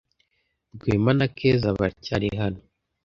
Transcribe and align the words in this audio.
Rwema 0.75 1.11
na 1.19 1.27
Keza 1.37 1.67
baracyari 1.79 2.27
hano. 2.41 2.61